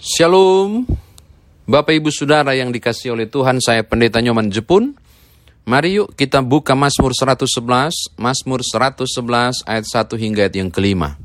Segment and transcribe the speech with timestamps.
[0.00, 0.88] Shalom,
[1.68, 4.96] Bapak Ibu Saudara yang dikasih oleh Tuhan, saya Pendeta Nyoman Jepun.
[5.68, 11.20] Mari yuk kita buka Mazmur 111, Mazmur 111 ayat 1 hingga ayat yang kelima.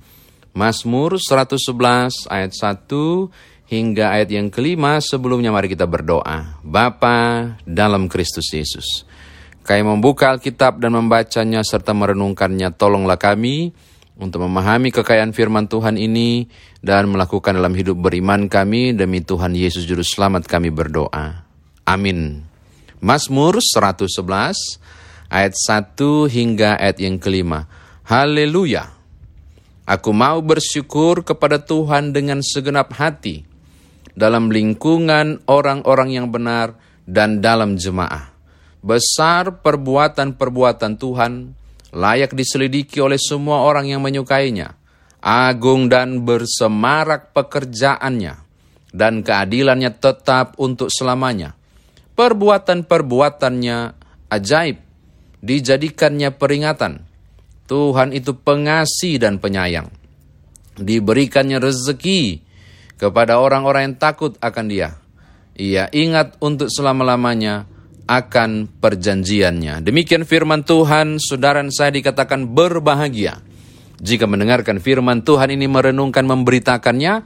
[0.51, 6.59] Mazmur 111 ayat 1 hingga ayat yang kelima, sebelumnya mari kita berdoa.
[6.59, 9.07] Bapa dalam Kristus Yesus.
[9.63, 13.71] Kami membuka Alkitab dan membacanya serta merenungkannya, tolonglah kami
[14.15, 16.47] untuk memahami kekayaan firman Tuhan ini
[16.79, 21.43] dan melakukan dalam hidup beriman kami demi Tuhan Yesus Juru Selamat kami berdoa.
[21.83, 22.47] Amin.
[23.03, 24.79] Mazmur 111
[25.27, 25.99] ayat 1
[26.31, 27.67] hingga ayat yang kelima.
[28.07, 28.95] Haleluya.
[29.85, 33.45] Aku mau bersyukur kepada Tuhan dengan segenap hati
[34.17, 38.33] dalam lingkungan orang-orang yang benar dan dalam jemaah.
[38.81, 41.53] Besar perbuatan-perbuatan Tuhan,
[41.95, 44.75] layak diselidiki oleh semua orang yang menyukainya.
[45.25, 48.37] Agung dan bersemarak pekerjaannya,
[48.93, 51.57] dan keadilannya tetap untuk selamanya.
[52.13, 53.77] Perbuatan-perbuatannya
[54.29, 54.77] ajaib,
[55.41, 57.01] dijadikannya peringatan.
[57.65, 59.89] Tuhan itu pengasih dan penyayang.
[60.77, 62.45] Diberikannya rezeki
[63.01, 65.01] kepada orang-orang yang takut akan dia.
[65.57, 67.65] Ia ingat untuk selama-lamanya
[68.05, 69.81] akan perjanjiannya.
[69.81, 73.41] Demikian firman Tuhan, saudara saya dikatakan berbahagia.
[73.97, 77.25] Jika mendengarkan firman Tuhan ini merenungkan memberitakannya,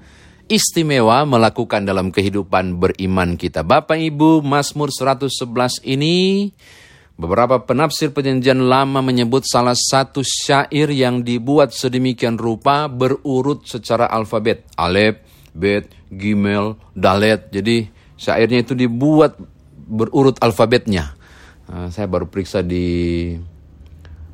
[0.49, 3.61] istimewa melakukan dalam kehidupan beriman kita.
[3.61, 6.49] Bapak Ibu, Mazmur 111 ini
[7.19, 14.65] beberapa penafsir perjanjian lama menyebut salah satu syair yang dibuat sedemikian rupa berurut secara alfabet.
[14.79, 17.51] Alef, Bet, Gimel, Dalet.
[17.51, 17.85] Jadi
[18.17, 19.37] syairnya itu dibuat
[19.89, 21.17] berurut alfabetnya.
[21.65, 23.33] Uh, saya baru periksa di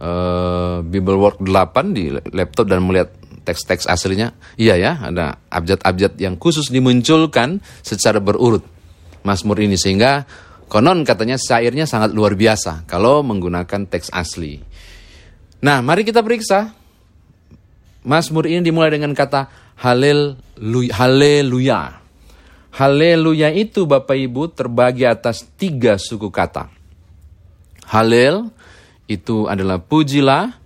[0.03, 3.15] uh, Bible Work 8 di laptop dan melihat
[3.47, 4.35] teks-teks aslinya.
[4.59, 8.65] Iya ya, ada abjad-abjad yang khusus dimunculkan secara berurut
[9.25, 10.25] Mazmur ini sehingga
[10.69, 14.61] konon katanya syairnya sangat luar biasa kalau menggunakan teks asli.
[15.65, 16.73] Nah, mari kita periksa.
[18.05, 19.49] Mazmur ini dimulai dengan kata
[19.81, 20.93] haleluya.
[20.93, 22.04] haleluya.
[22.75, 26.67] Haleluya itu Bapak Ibu terbagi atas tiga suku kata.
[27.87, 28.51] Halel
[29.07, 30.59] itu adalah pujilah.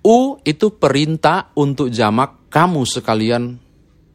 [0.00, 3.60] U itu perintah untuk jamak kamu sekalian.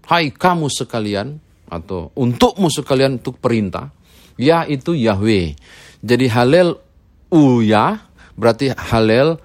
[0.09, 1.37] Hai kamu sekalian.
[1.69, 3.93] Atau untukmu sekalian untuk perintah.
[4.41, 5.53] Ya itu Yahweh.
[6.01, 6.81] Jadi halel
[7.29, 9.37] uya berarti halel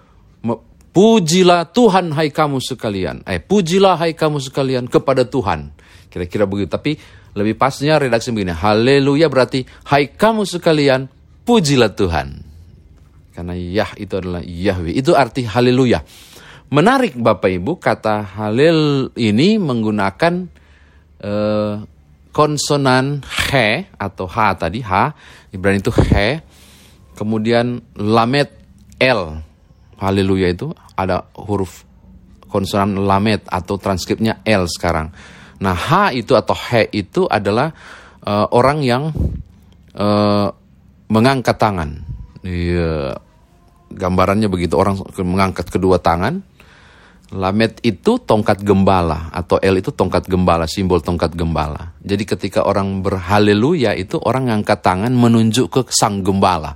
[0.97, 3.29] pujilah Tuhan hai kamu sekalian.
[3.29, 5.77] Eh pujilah hai kamu sekalian kepada Tuhan.
[6.09, 6.73] Kira-kira begitu.
[6.73, 11.07] Tapi lebih pasnya redaksi begini, haleluya berarti hai kamu sekalian
[11.47, 12.29] pujilah Tuhan.
[13.31, 14.93] Karena Yah itu adalah Yahweh.
[14.93, 16.03] Itu arti haleluya.
[16.71, 20.35] Menarik Bapak Ibu, kata halil ini menggunakan
[21.25, 21.83] uh,
[22.31, 25.11] konsonan he atau h tadi h,
[25.51, 26.39] Ibrani itu he,
[27.19, 28.55] kemudian lamet
[29.03, 29.43] l.
[29.99, 31.83] Haleluya itu ada huruf
[32.47, 35.11] konsonan lamet atau transkripnya l sekarang.
[35.61, 37.73] Nah, H itu atau He itu adalah
[38.25, 39.13] uh, orang yang
[39.97, 40.49] uh,
[41.13, 42.01] mengangkat tangan.
[42.41, 43.21] Iya,
[43.93, 46.41] gambarannya begitu orang mengangkat kedua tangan.
[47.31, 51.95] Lamet itu tongkat gembala atau L itu tongkat gembala, simbol tongkat gembala.
[52.03, 56.75] Jadi ketika orang berhaleluya itu orang ngangkat tangan menunjuk ke sang gembala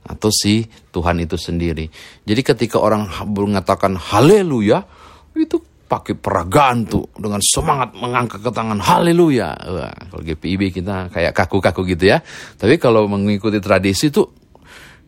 [0.00, 1.92] atau si Tuhan itu sendiri.
[2.24, 4.88] Jadi ketika orang mengatakan haleluya
[5.36, 5.60] itu
[5.94, 9.54] pakai peragaan tuh dengan semangat mengangkat ke tangan haleluya.
[10.10, 12.18] kalau GPIB kita kayak kaku-kaku gitu ya.
[12.58, 14.26] Tapi kalau mengikuti tradisi tuh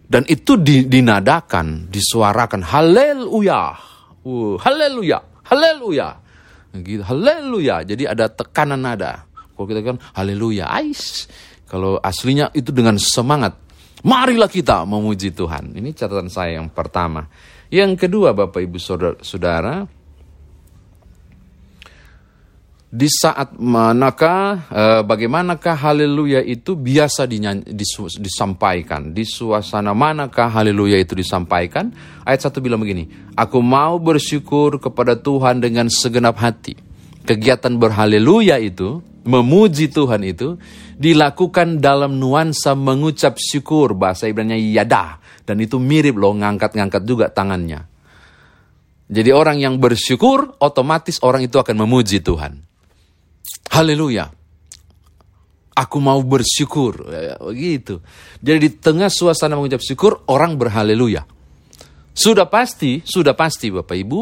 [0.07, 3.75] dan itu dinadakan, disuarakan haleluya.
[4.23, 5.19] Uh, haleluya,
[5.51, 6.23] haleluya.
[6.71, 7.83] Gitu, haleluya.
[7.83, 9.27] Jadi ada tekanan nada.
[9.59, 11.27] Kalau kita kan haleluya, ais.
[11.67, 13.59] Kalau aslinya itu dengan semangat.
[14.07, 15.75] Marilah kita memuji Tuhan.
[15.75, 17.27] Ini catatan saya yang pertama.
[17.67, 19.83] Yang kedua Bapak Ibu Saudara, saudara
[22.97, 29.12] di saat manakah eh, bagaimanakah haleluya itu biasa dinyanyi, disu, disampaikan?
[29.12, 31.93] Di suasana manakah haleluya itu disampaikan?
[32.25, 36.73] Ayat satu bilang begini aku mau bersyukur kepada Tuhan dengan segenap hati.
[37.29, 40.56] Kegiatan berhaleluya itu memuji Tuhan itu
[40.97, 43.93] dilakukan dalam nuansa mengucap syukur.
[43.93, 47.85] Bahasa Ibrani yada dan itu mirip loh ngangkat-ngangkat juga tangannya.
[49.06, 52.66] Jadi orang yang bersyukur otomatis orang itu akan memuji Tuhan
[53.70, 54.32] Haleluya.
[55.76, 57.04] Aku mau bersyukur.
[57.44, 58.00] Begitu.
[58.40, 61.28] Jadi di tengah suasana mengucap syukur, orang berhaleluya.
[62.16, 64.20] Sudah pasti, sudah pasti Bapak Ibu,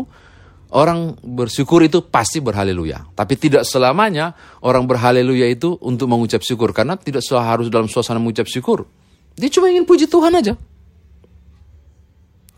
[0.74, 3.14] Orang bersyukur itu pasti berhaleluya.
[3.14, 6.74] Tapi tidak selamanya orang berhaleluya itu untuk mengucap syukur.
[6.74, 8.82] Karena tidak harus dalam suasana mengucap syukur.
[9.38, 10.58] Dia cuma ingin puji Tuhan aja.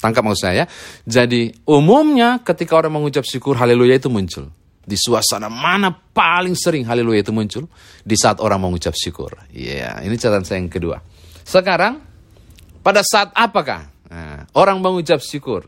[0.01, 0.65] Tangkap maksud saya.
[1.05, 4.49] Jadi umumnya ketika orang mengucap syukur haleluya itu muncul.
[4.87, 7.67] Di suasana mana paling sering haleluya itu muncul?
[8.07, 9.35] Di saat orang mengucap syukur.
[9.51, 11.03] Iya, yeah, ini catatan saya yang kedua.
[11.43, 11.99] Sekarang,
[12.87, 15.67] pada saat apakah nah, orang mengucap syukur?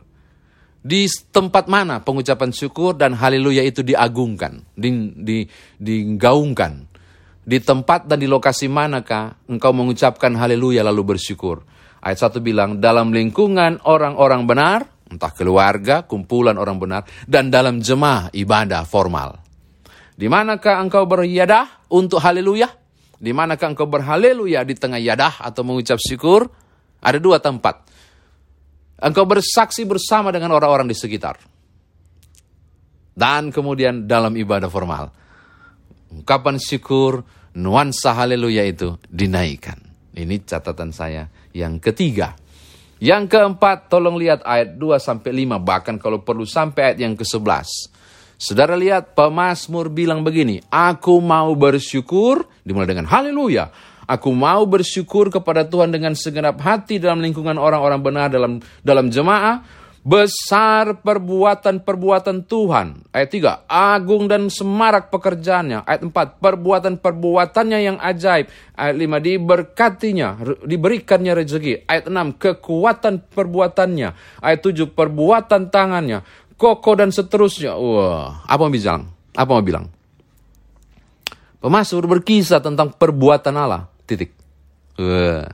[0.78, 5.38] Di tempat mana pengucapan syukur dan haleluya itu diagungkan, di, di,
[5.82, 6.86] digaungkan?
[7.42, 11.66] Di tempat dan di lokasi manakah engkau mengucapkan haleluya lalu bersyukur?
[11.98, 18.28] Ayat 1 bilang, dalam lingkungan orang-orang benar, entah keluarga, kumpulan orang benar, dan dalam jemaah
[18.32, 19.40] ibadah formal.
[20.18, 22.68] Di manakah engkau beriadah untuk haleluya?
[23.18, 26.46] Di manakah engkau berhaleluya di tengah yadah atau mengucap syukur?
[26.98, 27.86] Ada dua tempat.
[28.98, 31.38] Engkau bersaksi bersama dengan orang-orang di sekitar.
[33.14, 35.10] Dan kemudian dalam ibadah formal.
[36.14, 37.22] Ungkapan syukur,
[37.58, 39.78] nuansa haleluya itu dinaikkan.
[40.14, 42.34] Ini catatan saya yang ketiga.
[42.98, 47.94] Yang keempat, tolong lihat ayat 2 sampai 5 bahkan kalau perlu sampai ayat yang ke-11.
[48.38, 53.70] Saudara lihat pemazmur bilang begini, aku mau bersyukur dimulai dengan haleluya
[54.08, 59.60] Aku mau bersyukur kepada Tuhan dengan segenap hati dalam lingkungan orang-orang benar dalam dalam jemaah.
[60.08, 63.12] Besar perbuatan-perbuatan Tuhan.
[63.12, 65.84] Ayat 3, agung dan semarak pekerjaannya.
[65.84, 68.48] Ayat 4, perbuatan-perbuatannya yang ajaib.
[68.72, 70.28] Ayat 5, diberkatinya,
[70.64, 71.84] diberikannya rezeki.
[71.84, 74.40] Ayat 6, kekuatan perbuatannya.
[74.40, 76.24] Ayat 7, perbuatan tangannya.
[76.56, 77.76] Kokoh dan seterusnya.
[77.76, 79.12] Wah, apa mau bilang?
[79.36, 79.92] Apa mau bilang?
[81.60, 83.84] Pemasur berkisah tentang perbuatan Allah.
[84.08, 84.32] Titik.
[84.96, 85.44] Uh.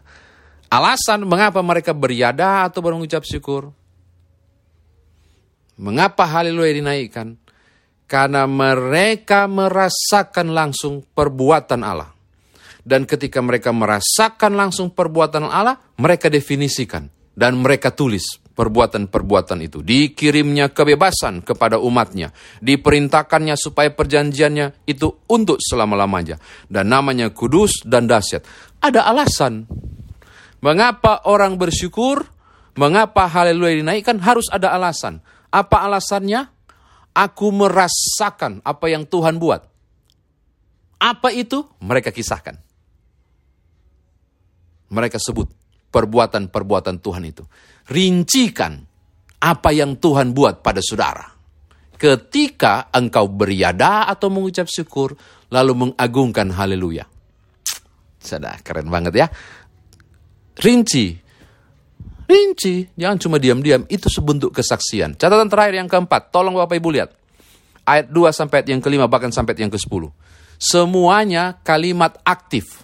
[0.71, 3.75] Alasan mengapa mereka beriada atau berucap syukur?
[5.81, 7.35] Mengapa haleluya dinaikkan?
[8.05, 12.15] Karena mereka merasakan langsung perbuatan Allah.
[12.85, 19.83] Dan ketika mereka merasakan langsung perbuatan Allah, mereka definisikan dan mereka tulis perbuatan-perbuatan itu.
[19.83, 22.31] Dikirimnya kebebasan kepada umatnya.
[22.63, 26.39] Diperintahkannya supaya perjanjiannya itu untuk selama-lamanya.
[26.71, 28.47] Dan namanya kudus dan dahsyat.
[28.79, 29.67] Ada alasan.
[30.63, 32.25] Mengapa orang bersyukur?
[32.79, 34.23] Mengapa haleluya dinaikkan?
[34.23, 35.19] Harus ada alasan.
[35.55, 36.51] Apa alasannya?
[37.15, 39.63] Aku merasakan apa yang Tuhan buat.
[40.99, 41.63] Apa itu?
[41.79, 42.59] Mereka kisahkan.
[44.91, 45.47] Mereka sebut
[45.95, 47.47] perbuatan-perbuatan Tuhan itu
[47.87, 48.81] rincikan
[49.45, 51.29] apa yang Tuhan buat pada saudara.
[51.95, 55.15] Ketika engkau beriada atau mengucap syukur,
[55.53, 57.07] lalu mengagungkan haleluya.
[58.19, 59.27] Sudah keren banget ya.
[60.59, 61.24] Rinci.
[62.25, 62.89] Rinci.
[62.97, 63.85] Jangan cuma diam-diam.
[63.89, 65.15] Itu sebentuk kesaksian.
[65.19, 66.33] Catatan terakhir yang keempat.
[66.33, 67.13] Tolong Bapak Ibu lihat.
[67.85, 70.09] Ayat 2 sampai yang kelima bahkan sampai yang ke-10.
[70.57, 72.81] Semuanya kalimat aktif.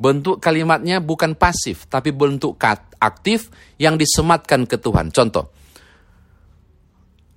[0.00, 2.56] Bentuk kalimatnya bukan pasif, tapi bentuk
[2.96, 5.12] aktif yang disematkan ke Tuhan.
[5.12, 5.52] Contoh,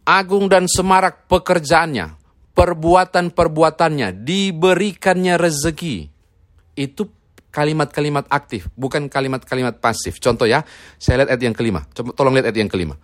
[0.08, 2.16] agung dan semarak pekerjaannya,
[2.56, 6.08] perbuatan-perbuatannya, diberikannya rezeki.
[6.80, 7.12] Itu
[7.54, 10.18] kalimat-kalimat aktif, bukan kalimat-kalimat pasif.
[10.18, 10.66] Contoh ya,
[10.98, 11.86] saya lihat ayat yang kelima.
[11.94, 12.98] Coba tolong lihat ayat yang kelima.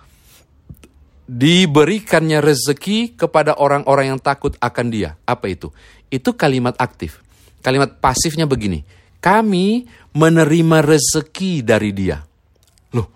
[1.30, 5.22] Diberikannya rezeki kepada orang-orang yang takut akan dia.
[5.30, 5.70] Apa itu?
[6.10, 7.22] Itu kalimat aktif.
[7.62, 8.82] Kalimat pasifnya begini
[9.20, 12.24] kami menerima rezeki dari dia.
[12.96, 13.08] Loh,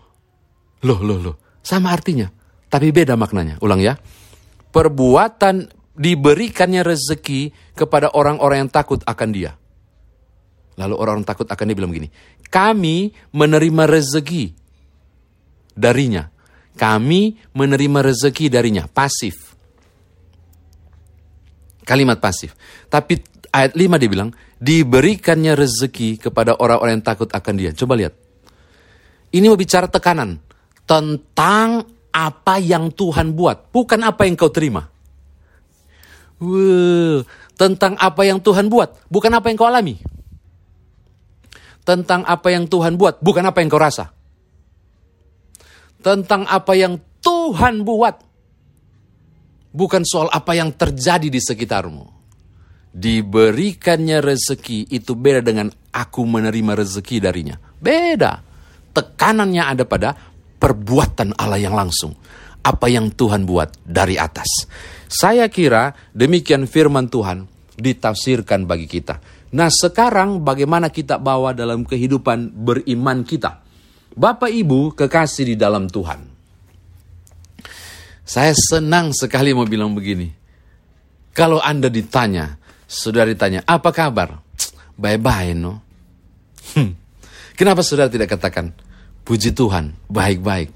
[0.83, 1.35] loh, loh, loh.
[1.63, 2.27] Sama artinya,
[2.67, 3.57] tapi beda maknanya.
[3.63, 3.95] Ulang ya.
[4.69, 9.55] Perbuatan diberikannya rezeki kepada orang-orang yang takut akan dia.
[10.73, 12.09] Lalu orang-orang takut akan dia bilang begini,
[12.49, 14.53] kami menerima rezeki
[15.77, 16.29] darinya.
[16.73, 19.53] Kami menerima rezeki darinya, pasif.
[21.85, 22.57] Kalimat pasif.
[22.89, 23.21] Tapi
[23.53, 27.69] ayat 5 dia bilang, diberikannya rezeki kepada orang-orang yang takut akan dia.
[27.77, 28.17] Coba lihat.
[29.33, 30.41] Ini mau bicara tekanan
[30.89, 34.89] tentang apa yang Tuhan buat, bukan apa yang kau terima.
[36.37, 37.25] Wow,
[37.57, 39.97] tentang apa yang Tuhan buat, bukan apa yang kau alami.
[41.83, 44.11] Tentang apa yang Tuhan buat, bukan apa yang kau rasa.
[45.99, 48.15] Tentang apa yang Tuhan buat,
[49.71, 52.23] bukan soal apa yang terjadi di sekitarmu
[52.93, 57.57] diberikannya rezeki itu beda dengan aku menerima rezeki darinya.
[57.57, 58.39] Beda.
[58.93, 60.13] Tekanannya ada pada
[60.61, 62.13] perbuatan Allah yang langsung.
[62.63, 64.69] Apa yang Tuhan buat dari atas.
[65.09, 69.17] Saya kira demikian firman Tuhan ditafsirkan bagi kita.
[69.53, 73.61] Nah sekarang bagaimana kita bawa dalam kehidupan beriman kita.
[74.13, 76.33] Bapak Ibu kekasih di dalam Tuhan.
[78.23, 80.31] Saya senang sekali mau bilang begini.
[81.33, 84.41] Kalau Anda ditanya, saudara ditanya, apa kabar?
[84.97, 85.81] Bye-bye, no.
[86.77, 86.93] Hmm.
[87.57, 88.73] Kenapa saudara tidak katakan,
[89.25, 90.69] puji Tuhan, baik-baik.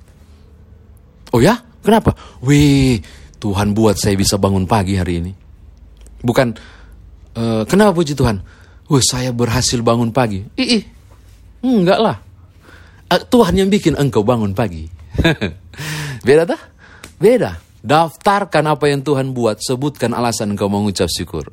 [1.33, 1.61] Oh ya?
[1.85, 2.17] Kenapa?
[2.41, 2.99] Wih,
[3.37, 5.31] Tuhan buat saya bisa bangun pagi hari ini.
[6.25, 6.47] Bukan,
[7.37, 8.41] uh, kenapa puji Tuhan?
[8.87, 10.47] Wah, saya berhasil bangun pagi.
[10.55, 10.83] Ih,
[11.59, 12.17] enggak lah.
[13.07, 14.87] Uh, Tuhan yang bikin engkau bangun pagi.
[16.27, 16.61] Beda tak?
[17.19, 17.59] Beda.
[17.83, 21.51] Daftarkan apa yang Tuhan buat, sebutkan alasan engkau mengucap syukur.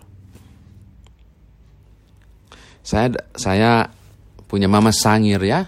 [2.85, 3.91] Saya saya
[4.47, 5.67] punya mama sangir ya.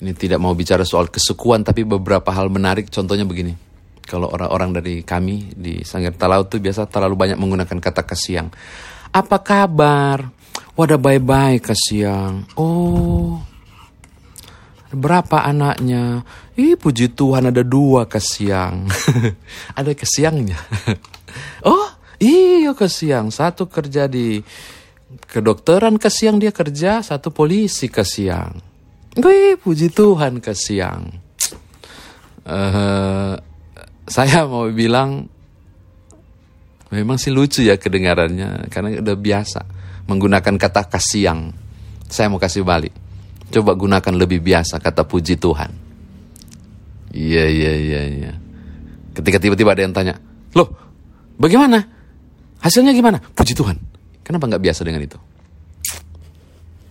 [0.00, 3.52] Ini tidak mau bicara soal kesukuan tapi beberapa hal menarik contohnya begini.
[4.04, 8.50] Kalau orang-orang dari kami di Sangir Talau itu biasa terlalu banyak menggunakan kata kasiang.
[9.14, 10.39] Apa kabar?
[10.78, 12.46] Wadah bye-bye kasiang.
[12.54, 13.42] Oh,
[14.90, 16.26] Berapa anaknya?
[16.58, 18.90] Ih puji Tuhan ada dua kesiang.
[19.78, 20.58] ada kesiangnya.
[21.70, 23.30] oh iya kesiang.
[23.30, 24.42] Satu kerja di
[25.30, 27.06] kedokteran kesiang dia kerja.
[27.06, 28.58] Satu polisi kesiang.
[29.22, 31.06] Wih puji Tuhan kesiang.
[32.42, 33.38] Uh,
[34.10, 35.30] saya mau bilang
[36.90, 39.62] memang sih lucu ya kedengarannya karena udah biasa
[40.10, 41.54] menggunakan kata kasiang.
[42.10, 42.90] Saya mau kasih balik.
[43.54, 45.70] Coba gunakan lebih biasa kata puji Tuhan.
[47.14, 48.32] Iya, iya, iya, iya.
[49.14, 50.14] Ketika tiba-tiba ada yang tanya,
[50.54, 50.70] loh,
[51.38, 51.82] bagaimana?
[52.62, 53.18] Hasilnya gimana?
[53.18, 53.78] Puji Tuhan.
[54.26, 55.18] Kenapa nggak biasa dengan itu?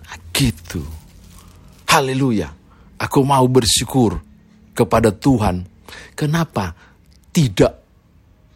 [0.08, 0.84] Ah, gitu.
[1.88, 2.52] Haleluya.
[3.00, 4.20] Aku mau bersyukur
[4.76, 5.64] kepada Tuhan.
[6.16, 6.76] Kenapa
[7.32, 7.80] tidak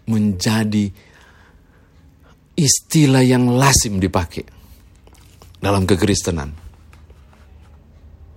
[0.03, 0.91] menjadi
[2.53, 4.45] istilah yang lazim dipakai
[5.59, 6.63] dalam kekristenan?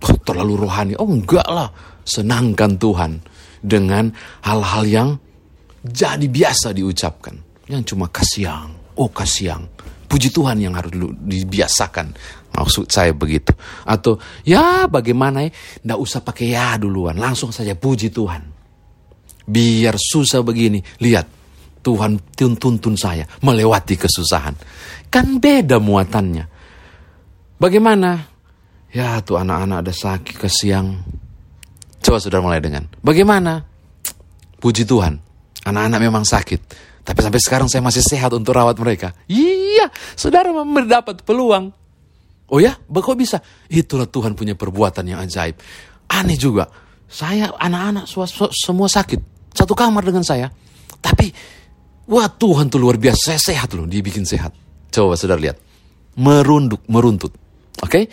[0.06, 0.92] oh, terlalu rohani.
[0.99, 1.70] Oh enggak lah,
[2.06, 3.12] senangkan Tuhan
[3.61, 4.12] dengan
[4.46, 5.08] hal-hal yang
[5.82, 7.35] jadi biasa diucapkan.
[7.66, 9.66] Yang cuma kasiang, oh kasiang.
[10.06, 12.14] Puji Tuhan yang harus dibiasakan.
[12.54, 13.50] Maksud saya begitu.
[13.82, 15.50] Atau ya bagaimana ya,
[15.82, 17.18] nggak usah pakai ya duluan.
[17.18, 18.54] Langsung saja puji Tuhan.
[19.46, 21.26] Biar susah begini, lihat.
[21.87, 24.59] Tuhan tuntun saya melewati kesusahan.
[25.07, 26.50] Kan beda muatannya.
[27.62, 28.37] Bagaimana
[28.97, 31.05] Ya tuh anak-anak ada sakit ke siang.
[32.00, 32.88] Coba saudara mulai dengan.
[33.05, 33.61] Bagaimana?
[34.57, 35.21] Puji Tuhan.
[35.69, 36.61] Anak-anak memang sakit.
[37.05, 39.12] Tapi sampai sekarang saya masih sehat untuk rawat mereka.
[39.28, 41.76] Iya, saudara mendapat peluang.
[42.49, 43.43] Oh ya, kok bisa?
[43.69, 45.61] Itulah Tuhan punya perbuatan yang ajaib.
[46.09, 46.64] Aneh juga.
[47.05, 48.09] Saya anak-anak
[48.55, 49.52] semua sakit.
[49.52, 50.49] Satu kamar dengan saya.
[51.05, 51.28] Tapi,
[52.11, 53.37] wah Tuhan tuh luar biasa.
[53.37, 54.55] Saya sehat loh, dia bikin sehat.
[54.91, 55.59] Coba saudara lihat.
[56.17, 57.35] Merunduk, meruntut.
[57.85, 57.91] Oke?
[57.91, 58.05] Okay?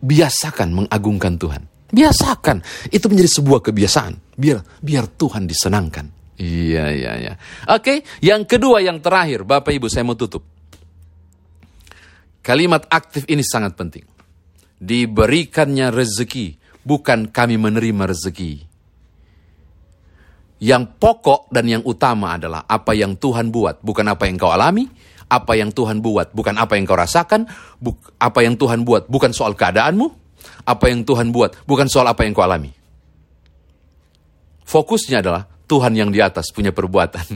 [0.00, 1.62] biasakan mengagungkan Tuhan.
[1.92, 2.64] Biasakan.
[2.88, 4.14] Itu menjadi sebuah kebiasaan.
[4.34, 6.06] Biar biar Tuhan disenangkan.
[6.40, 7.34] Iya, iya, iya.
[7.68, 9.44] Oke, yang kedua, yang terakhir.
[9.44, 10.40] Bapak Ibu, saya mau tutup.
[12.40, 14.08] Kalimat aktif ini sangat penting.
[14.80, 18.69] Diberikannya rezeki, bukan kami menerima rezeki.
[20.60, 24.84] Yang pokok dan yang utama adalah apa yang Tuhan buat, bukan apa yang kau alami,
[25.30, 27.48] apa yang Tuhan buat, bukan apa yang kau rasakan,
[28.20, 30.06] apa yang Tuhan buat, bukan soal keadaanmu,
[30.68, 32.76] apa yang Tuhan buat, bukan soal apa yang kau alami.
[34.68, 37.26] Fokusnya adalah Tuhan yang di atas punya perbuatan.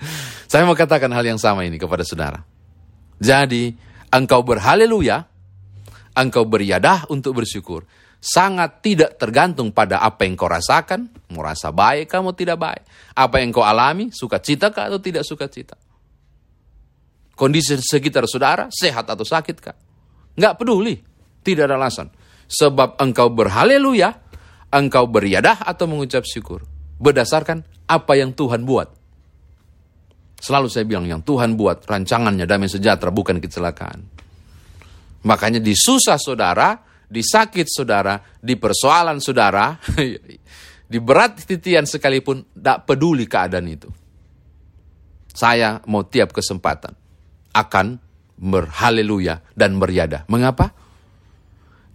[0.50, 2.42] Saya mau katakan hal yang sama ini kepada saudara.
[3.18, 3.74] Jadi,
[4.14, 5.26] engkau berhaleluya,
[6.14, 7.84] engkau beriadah untuk bersyukur.
[8.20, 12.84] Sangat tidak tergantung pada apa yang kau rasakan, mau rasa baik kamu tidak baik.
[13.16, 15.76] Apa yang kau alami, suka cita atau tidak suka cita
[17.40, 19.72] kondisi sekitar saudara, sehat atau sakit kah?
[20.36, 21.00] Nggak peduli,
[21.40, 22.12] tidak ada alasan.
[22.44, 24.12] Sebab engkau berhaleluya,
[24.68, 26.68] engkau beriadah atau mengucap syukur.
[27.00, 28.92] Berdasarkan apa yang Tuhan buat.
[30.36, 34.04] Selalu saya bilang yang Tuhan buat rancangannya damai sejahtera bukan kecelakaan.
[35.24, 36.76] Makanya di susah saudara,
[37.10, 39.74] di sakit saudara, di persoalan saudara,
[40.92, 43.90] di berat titian sekalipun, tidak peduli keadaan itu.
[45.34, 46.94] Saya mau tiap kesempatan
[47.50, 47.98] akan
[48.38, 50.22] berhaleluya dan beriada.
[50.30, 50.70] Mengapa?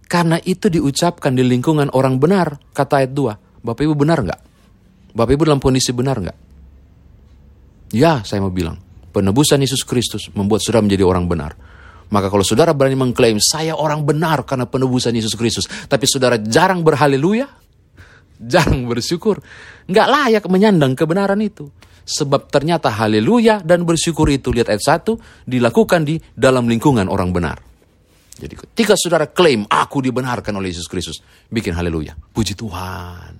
[0.06, 3.64] Karena itu diucapkan di lingkungan orang benar, kata ayat 2.
[3.66, 4.40] Bapak Ibu benar nggak?
[5.16, 6.38] Bapak Ibu dalam kondisi benar nggak?
[7.96, 8.78] Ya, saya mau bilang.
[9.10, 11.56] Penebusan Yesus Kristus membuat saudara menjadi orang benar.
[12.06, 15.66] Maka kalau saudara berani mengklaim, saya orang benar karena penebusan Yesus Kristus.
[15.66, 17.50] Tapi saudara jarang berhaleluya,
[18.38, 19.42] jarang bersyukur.
[19.90, 21.66] Nggak layak menyandang kebenaran itu.
[22.06, 27.58] Sebab ternyata haleluya dan bersyukur itu, lihat ayat 1, dilakukan di dalam lingkungan orang benar.
[28.36, 31.18] Jadi ketika saudara klaim, aku dibenarkan oleh Yesus Kristus,
[31.50, 32.14] bikin haleluya.
[32.14, 33.32] Puji Tuhan.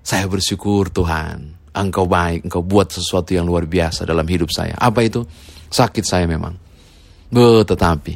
[0.00, 1.60] Saya bersyukur Tuhan.
[1.74, 4.78] engkau baik, engkau buat sesuatu yang luar biasa dalam hidup saya.
[4.78, 5.26] Apa itu?
[5.66, 6.63] Sakit saya memang.
[7.30, 8.14] Be, tetapi,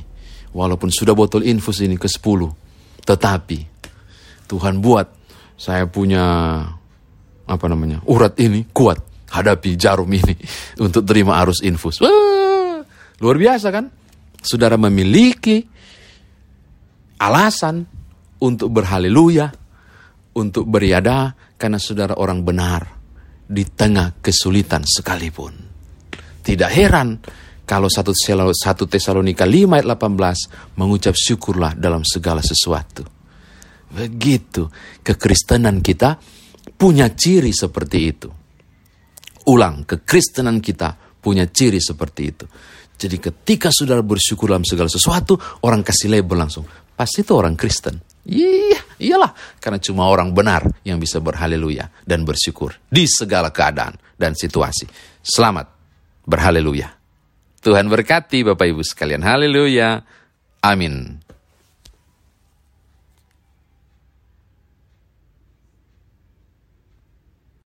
[0.52, 3.58] walaupun sudah botol infus ini ke 10, tetapi
[4.48, 5.06] Tuhan buat
[5.58, 6.24] saya punya
[7.48, 9.00] apa namanya urat ini kuat
[9.32, 10.36] hadapi jarum ini
[10.84, 12.00] untuk terima arus infus.
[12.00, 12.80] Wah,
[13.20, 13.88] luar biasa kan?
[14.38, 15.60] Saudara memiliki
[17.18, 17.82] alasan
[18.38, 19.50] untuk berhaleluya,
[20.38, 22.86] untuk beriada karena saudara orang benar
[23.48, 25.52] di tengah kesulitan sekalipun.
[26.38, 27.18] Tidak heran
[27.68, 33.04] kalau satu Tesalonika 5 ayat 18 mengucap syukurlah dalam segala sesuatu.
[33.92, 34.64] Begitu
[35.04, 36.16] kekristenan kita
[36.80, 38.28] punya ciri seperti itu.
[39.52, 42.48] Ulang, kekristenan kita punya ciri seperti itu.
[42.98, 46.64] Jadi ketika saudara bersyukur dalam segala sesuatu, orang kasih label langsung.
[46.96, 48.00] Pasti itu orang Kristen.
[48.26, 49.32] Iya, iyalah.
[49.62, 54.88] Karena cuma orang benar yang bisa berhaleluya dan bersyukur di segala keadaan dan situasi.
[55.22, 55.70] Selamat
[56.26, 56.97] berhaleluya.
[57.58, 59.22] Tuhan berkati Bapak Ibu sekalian.
[59.22, 60.02] Haleluya.
[60.62, 61.27] Amin.